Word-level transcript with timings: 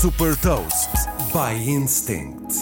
Super 0.00 0.34
Toast 0.40 0.88
by 1.30 1.52
Instinct. 1.68 2.54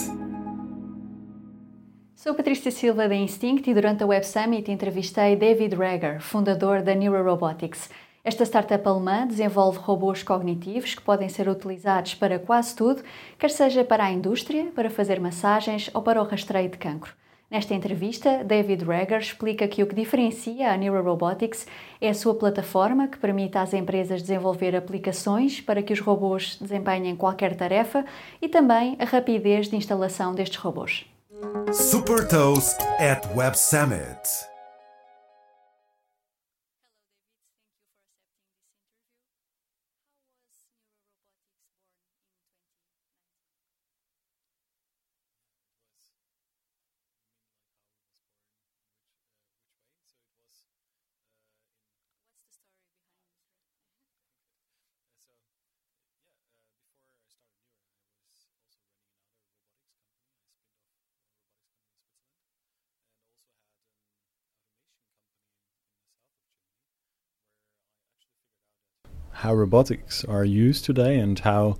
Sou 2.13 2.33
Patrícia 2.35 2.69
Silva 2.69 3.07
da 3.07 3.15
Instinct 3.15 3.69
e 3.69 3.73
durante 3.73 4.03
a 4.03 4.05
Web 4.05 4.25
Summit 4.25 4.69
entrevistei 4.69 5.37
David 5.37 5.73
Reger, 5.73 6.19
fundador 6.19 6.81
da 6.81 6.93
Neurorobotics. 6.93 7.89
Esta 8.25 8.43
startup 8.43 8.85
alemã 8.85 9.25
desenvolve 9.25 9.79
robôs 9.79 10.21
cognitivos 10.21 10.93
que 10.93 11.01
podem 11.01 11.29
ser 11.29 11.47
utilizados 11.47 12.13
para 12.13 12.39
quase 12.39 12.75
tudo, 12.75 13.01
quer 13.37 13.51
seja 13.51 13.85
para 13.85 14.03
a 14.03 14.11
indústria, 14.11 14.65
para 14.75 14.89
fazer 14.89 15.17
massagens 15.21 15.89
ou 15.93 16.01
para 16.01 16.21
o 16.21 16.25
rastreio 16.25 16.67
de 16.67 16.77
cancro. 16.77 17.13
Nesta 17.49 17.73
entrevista, 17.73 18.43
David 18.43 18.83
Reger 18.83 19.19
explica 19.19 19.67
que 19.67 19.81
o 19.81 19.87
que 19.87 19.95
diferencia 19.95 20.71
a 20.71 20.77
Neurorobotics 20.77 21.65
é 21.99 22.09
a 22.09 22.13
sua 22.13 22.35
plataforma 22.35 23.07
que 23.07 23.17
permite 23.17 23.57
às 23.57 23.73
empresas 23.73 24.21
desenvolver 24.21 24.75
aplicações 24.75 25.59
para 25.59 25.81
que 25.81 25.91
os 25.91 25.99
robôs 25.99 26.57
desempenhem 26.61 27.15
qualquer 27.15 27.55
tarefa 27.55 28.05
e 28.39 28.47
também 28.47 28.95
a 28.99 29.05
rapidez 29.05 29.67
de 29.67 29.75
instalação 29.75 30.35
destes 30.35 30.59
robôs. 30.59 31.05
Super 31.73 32.27
Toast 32.27 32.77
at 32.99 33.25
Web 33.35 33.57
Summit. 33.57 34.48
How 69.39 69.53
robotics 69.53 70.25
are 70.25 70.43
used 70.43 70.83
today 70.83 71.17
and 71.17 71.39
how 71.39 71.77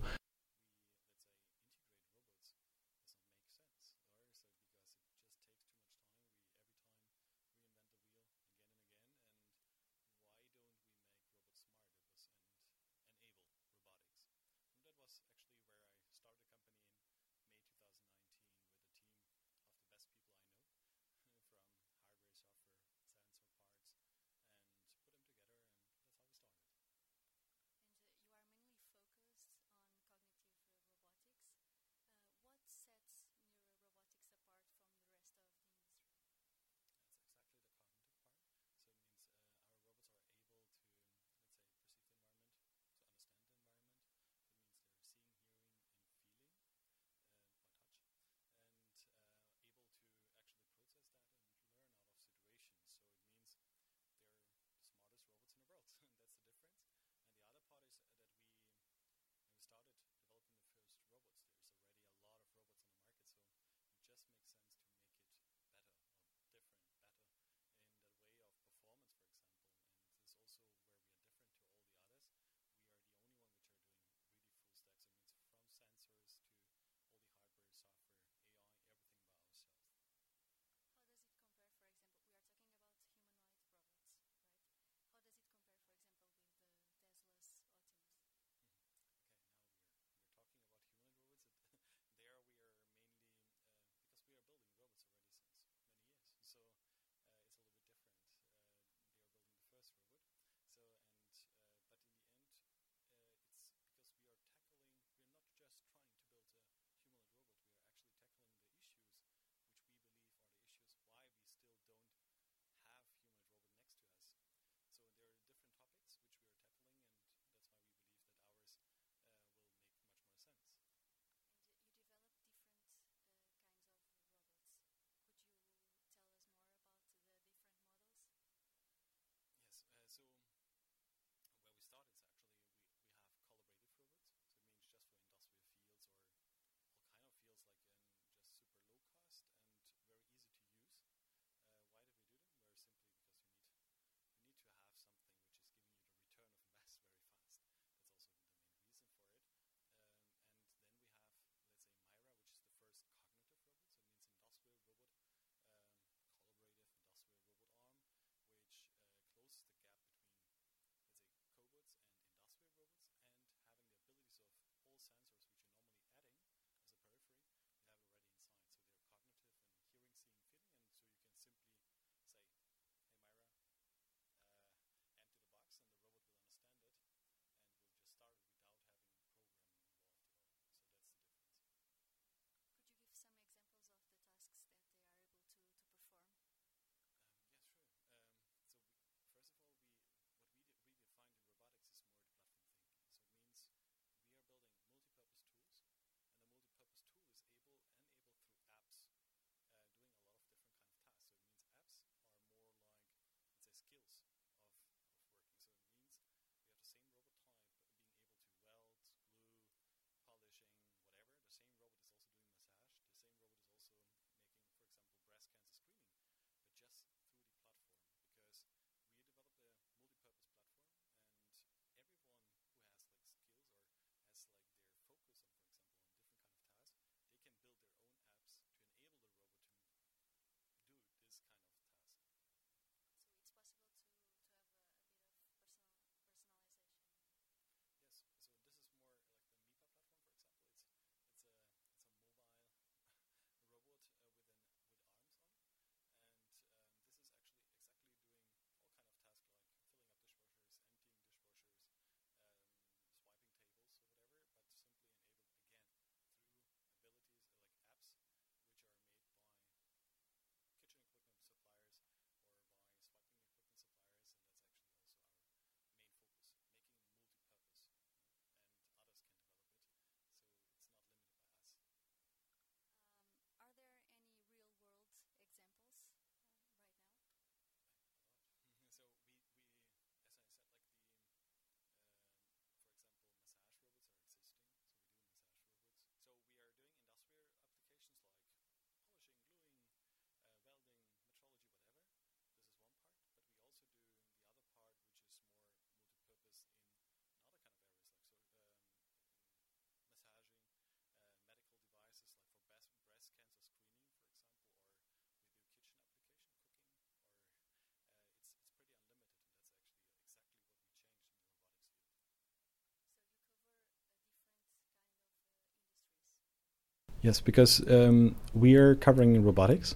Yes, 317.22 317.42
because 317.42 317.82
um, 317.90 318.36
we 318.54 318.76
are 318.76 318.96
covering 318.96 319.44
robotics. 319.44 319.96